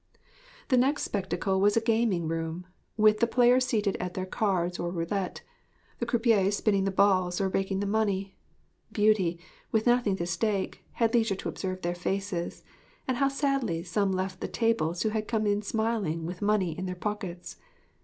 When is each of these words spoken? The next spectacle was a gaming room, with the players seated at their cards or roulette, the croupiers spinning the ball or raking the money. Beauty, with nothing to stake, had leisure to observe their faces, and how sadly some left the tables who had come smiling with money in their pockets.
The 0.69 0.77
next 0.77 1.03
spectacle 1.03 1.61
was 1.61 1.77
a 1.77 1.79
gaming 1.79 2.27
room, 2.27 2.65
with 2.97 3.19
the 3.19 3.27
players 3.27 3.67
seated 3.67 3.97
at 3.97 4.15
their 4.15 4.25
cards 4.25 4.79
or 4.79 4.89
roulette, 4.89 5.41
the 5.99 6.07
croupiers 6.07 6.57
spinning 6.57 6.85
the 6.85 6.89
ball 6.89 7.31
or 7.39 7.49
raking 7.49 7.81
the 7.81 7.85
money. 7.85 8.35
Beauty, 8.91 9.39
with 9.71 9.85
nothing 9.85 10.15
to 10.15 10.25
stake, 10.25 10.83
had 10.93 11.13
leisure 11.13 11.35
to 11.35 11.49
observe 11.49 11.83
their 11.83 11.93
faces, 11.93 12.63
and 13.07 13.17
how 13.17 13.27
sadly 13.27 13.83
some 13.83 14.11
left 14.11 14.41
the 14.41 14.47
tables 14.47 15.03
who 15.03 15.09
had 15.09 15.27
come 15.27 15.61
smiling 15.61 16.25
with 16.25 16.41
money 16.41 16.75
in 16.75 16.87
their 16.87 16.95
pockets. 16.95 17.57